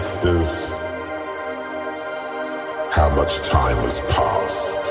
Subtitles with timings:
[0.00, 0.70] Sisters,
[2.96, 4.84] how much time has passed?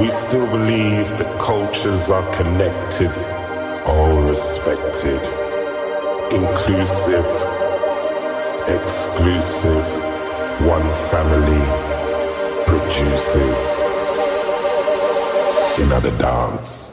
[0.00, 3.12] We still believe the cultures are connected,
[3.84, 5.20] all respected,
[6.32, 7.28] inclusive,
[8.78, 9.86] exclusive,
[10.64, 11.66] one family
[12.64, 13.58] produces
[15.84, 16.85] another dance.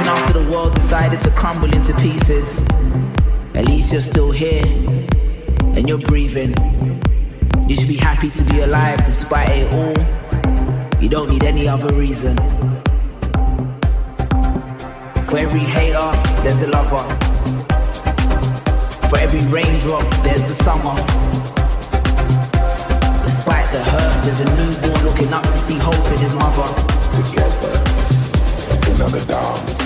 [0.00, 2.58] Even after the world decided to crumble into pieces,
[3.54, 4.64] at least you're still here
[5.76, 6.54] and you're breathing.
[7.68, 11.02] You should be happy to be alive despite it all.
[11.02, 12.34] You don't need any other reason.
[15.26, 16.10] For every hater,
[16.44, 17.04] there's a lover.
[19.10, 20.96] For every raindrop, there's the summer.
[23.22, 26.68] Despite the hurt, there's a newborn looking up to see hope in his mother.
[27.20, 27.74] Together.
[28.94, 29.79] Another dance.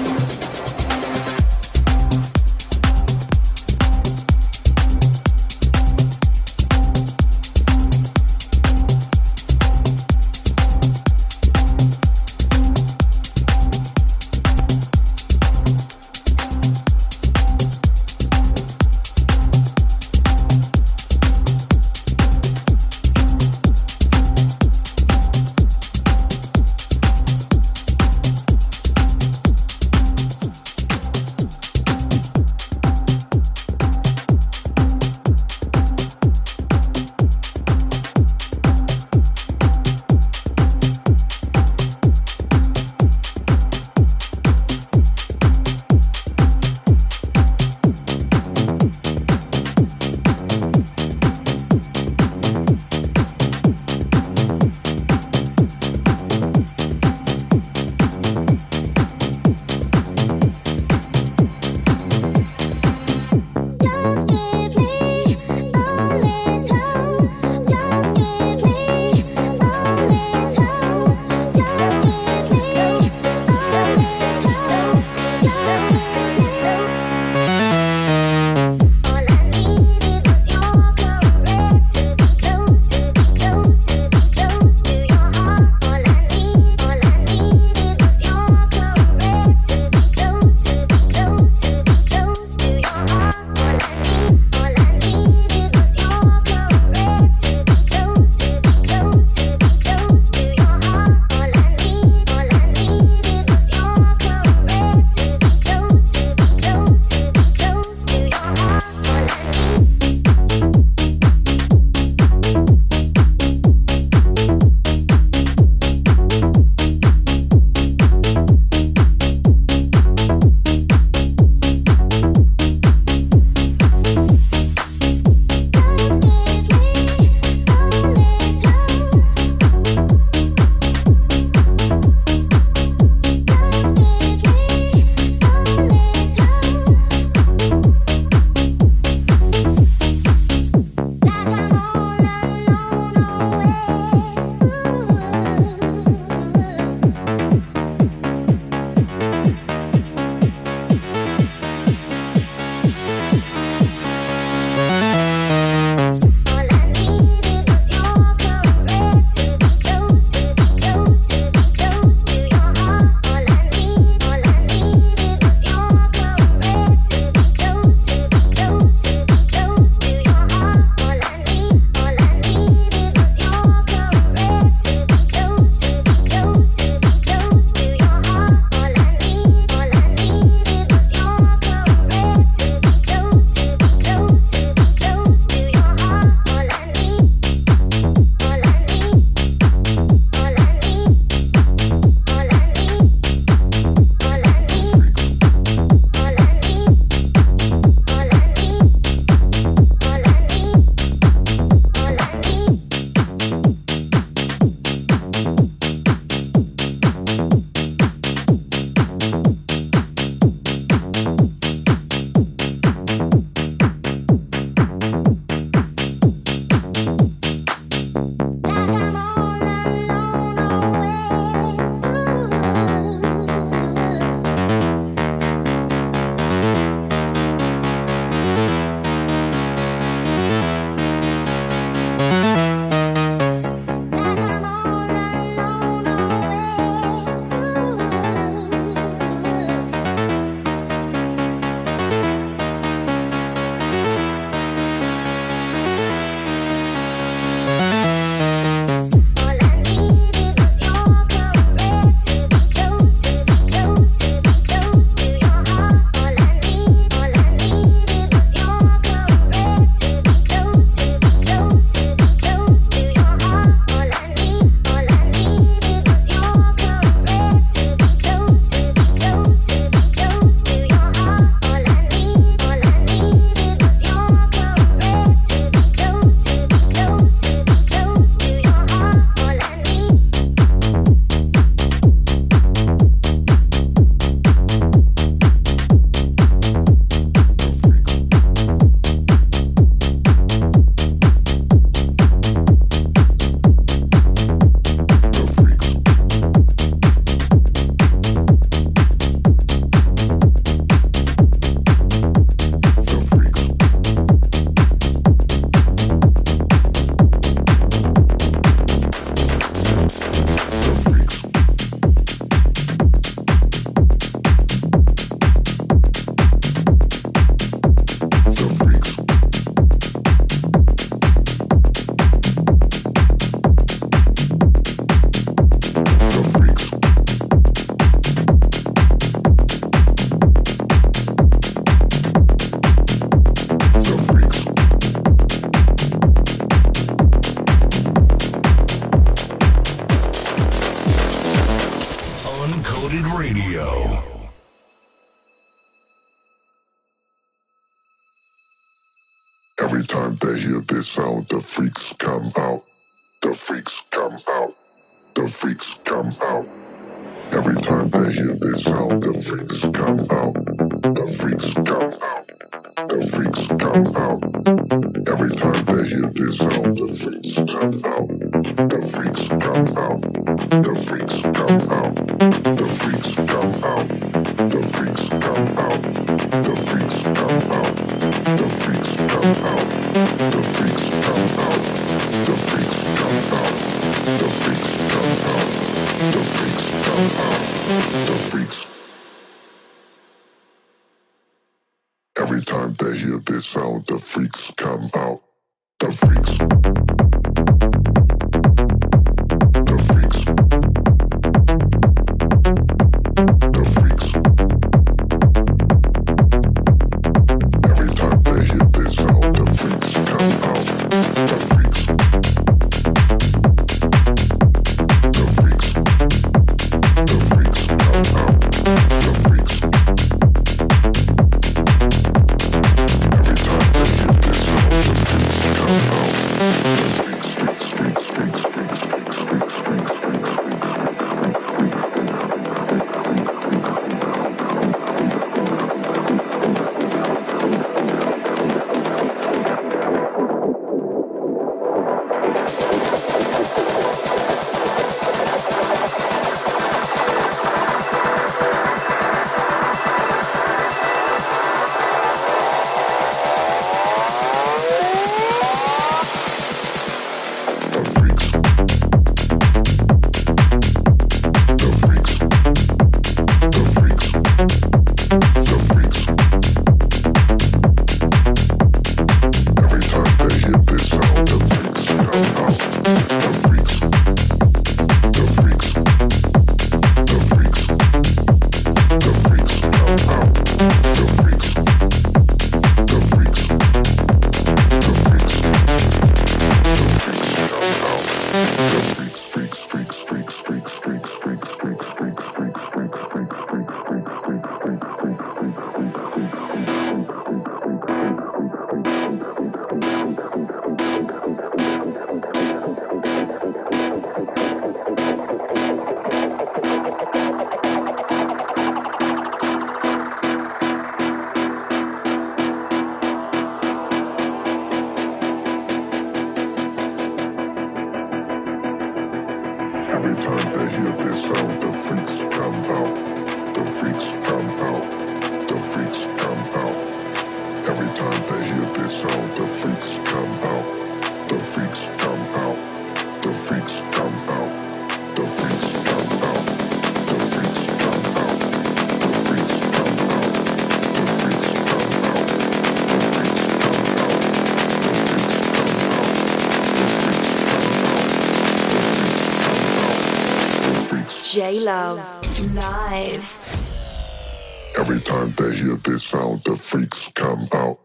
[555.64, 557.98] they hear this sound, the freaks come out.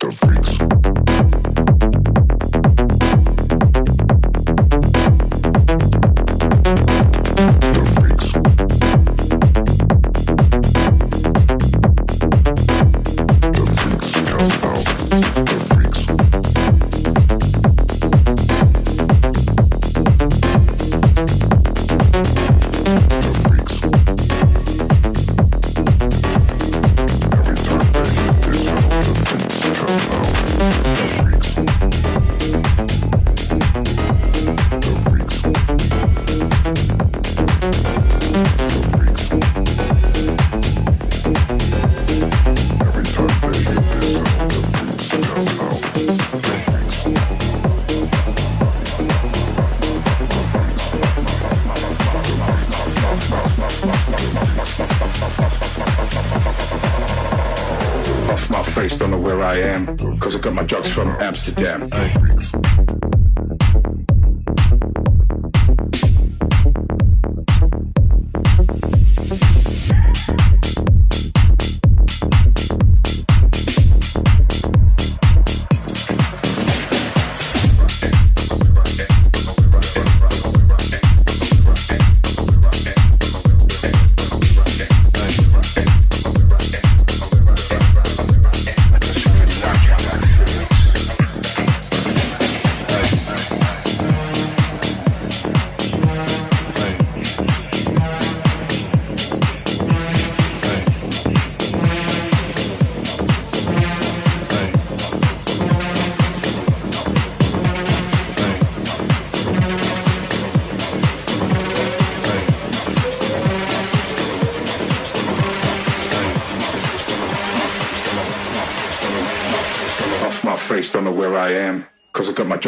[0.00, 0.45] The freaks.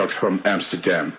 [0.06, 1.18] From Amsterdam.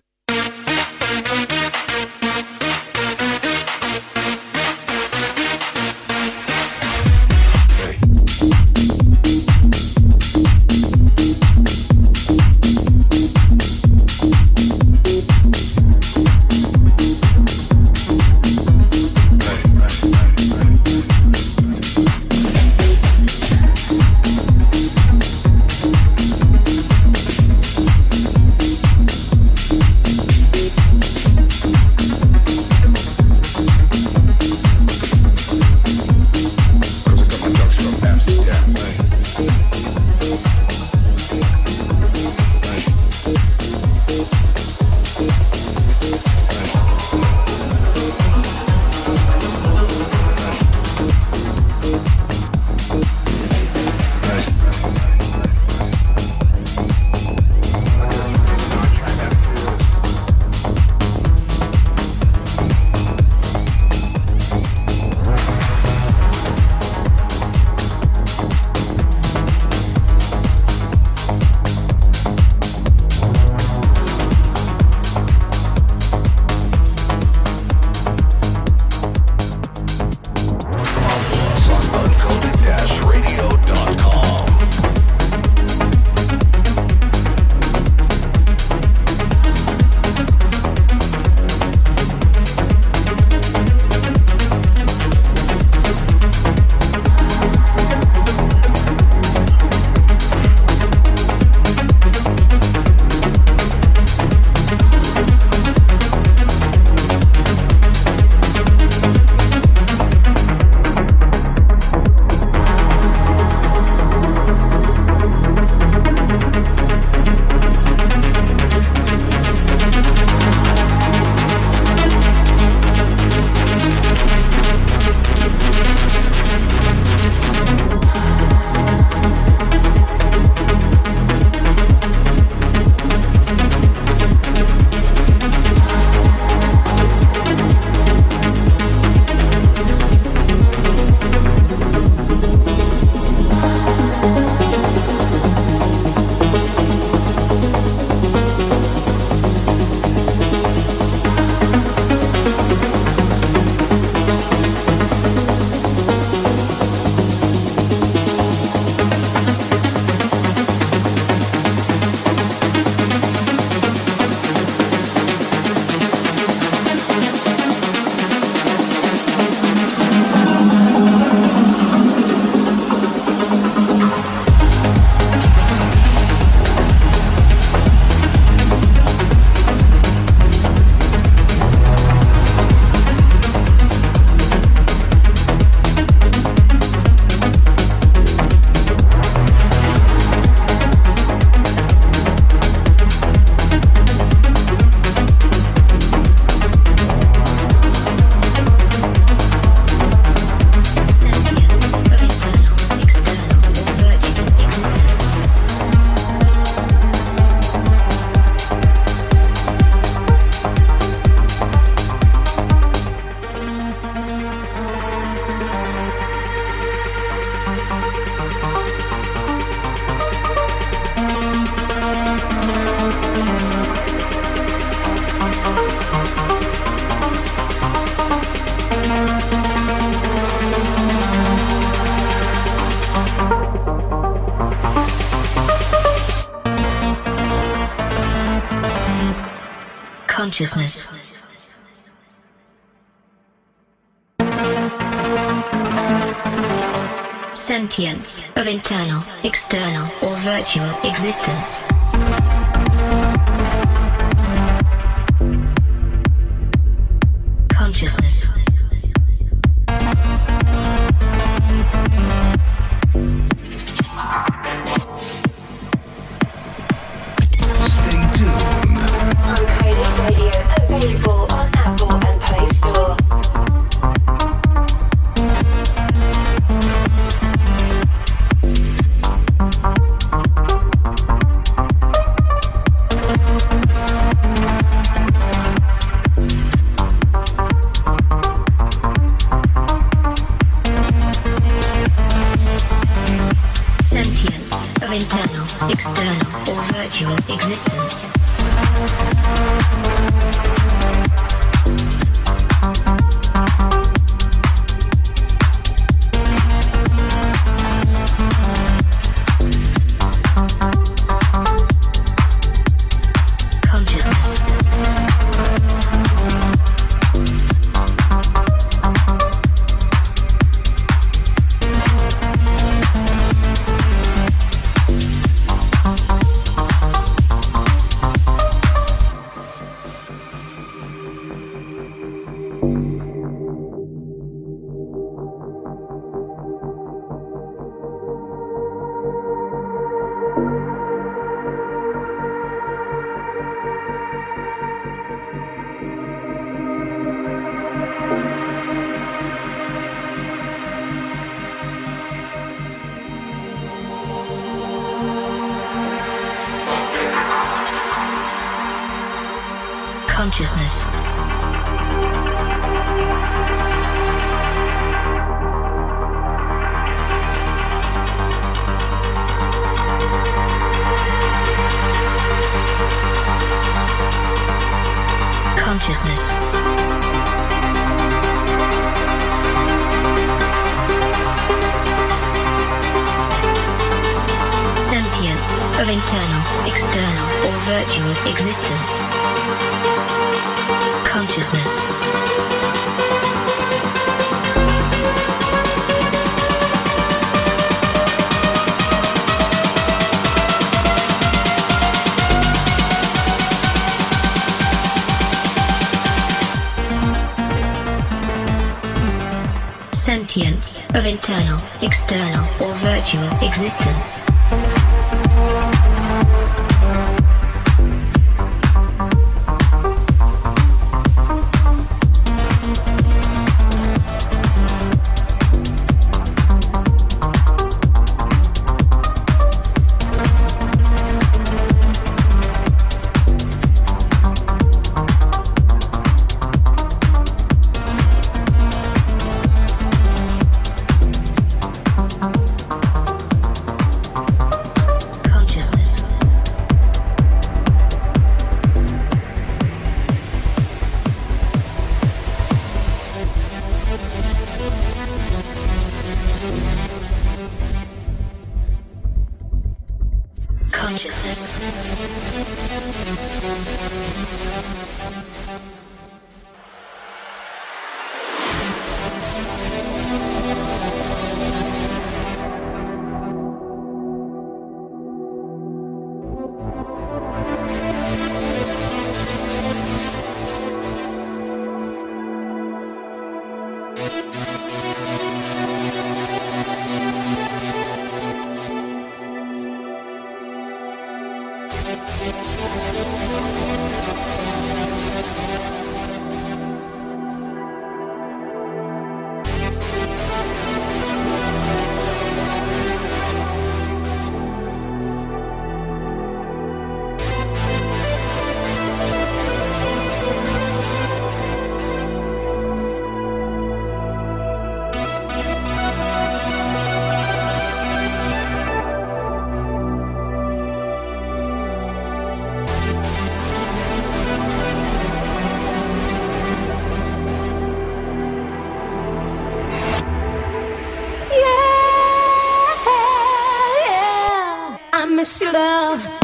[535.41, 536.40] Miss your love.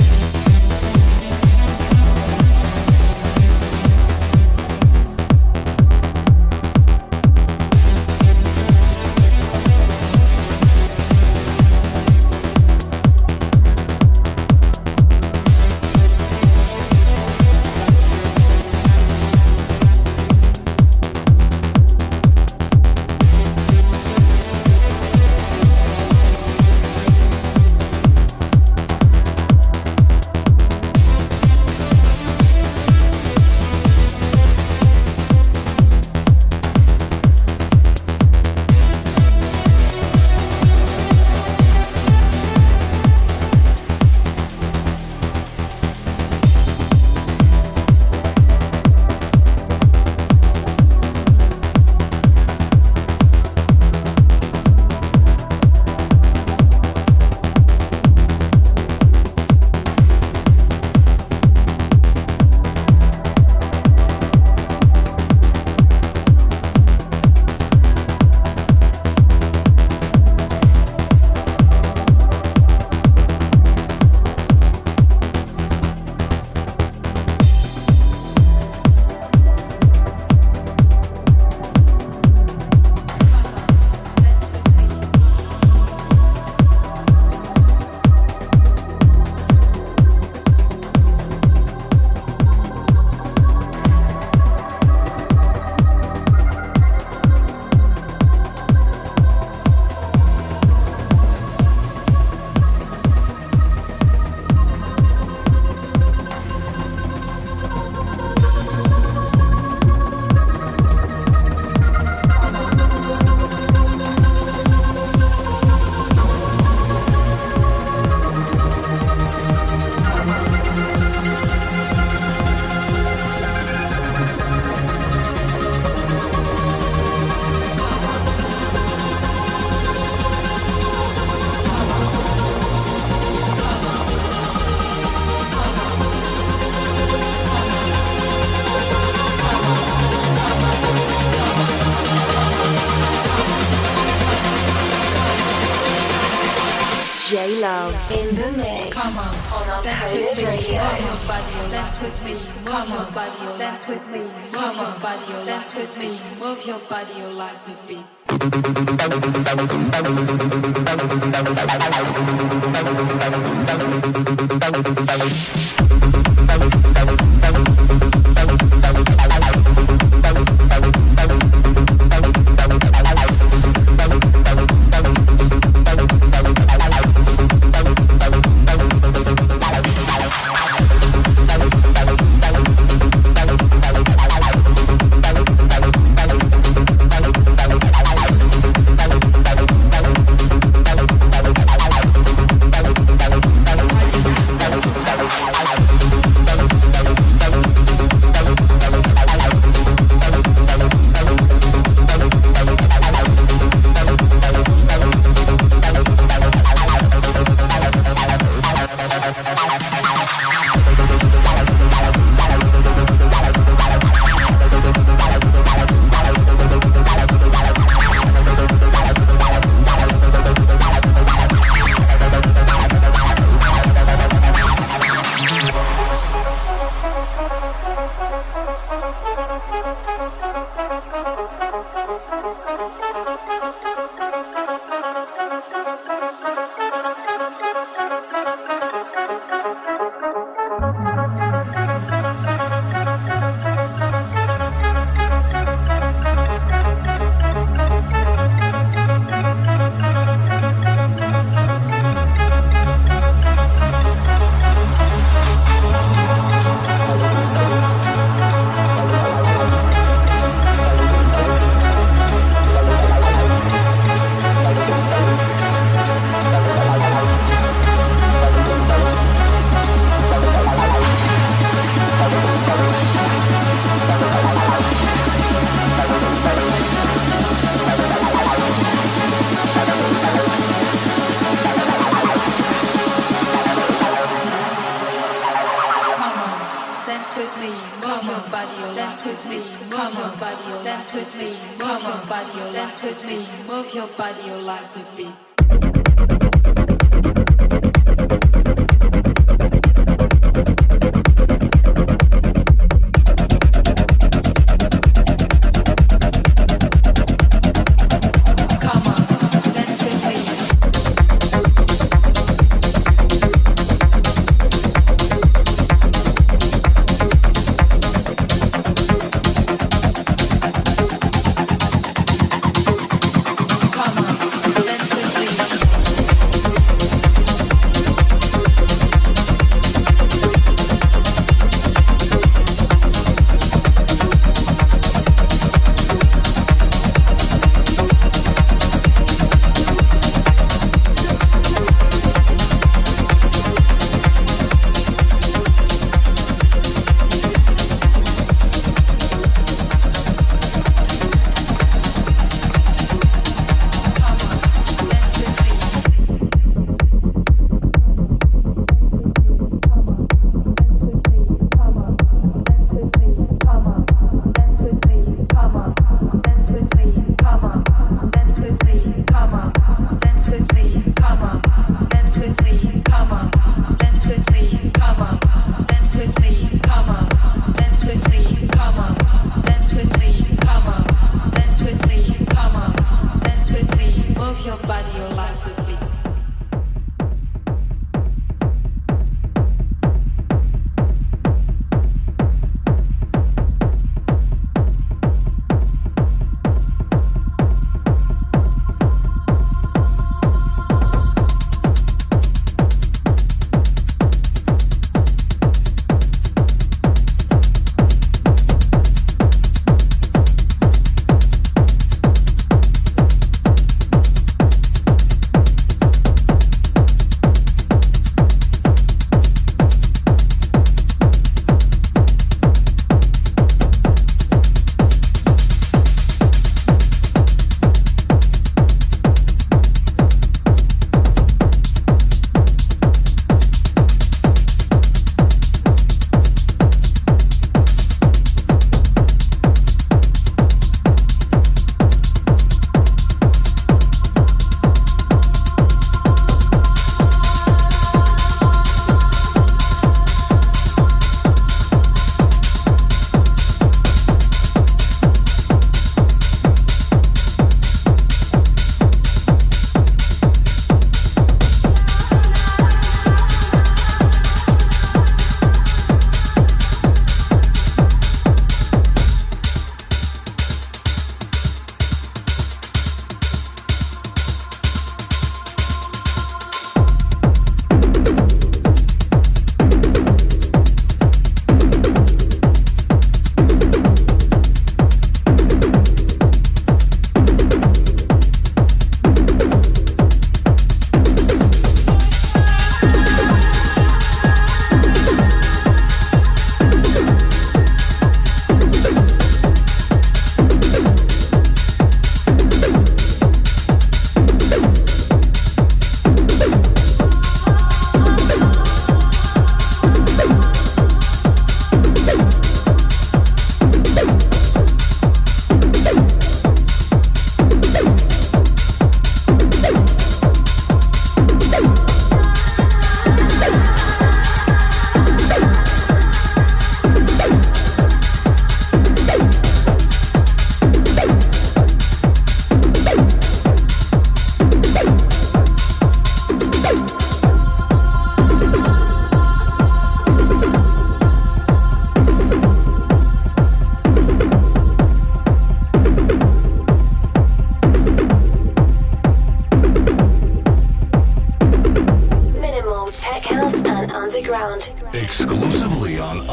[157.58, 159.46] philosophy.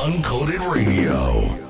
[0.05, 1.64] Uncoded Radio.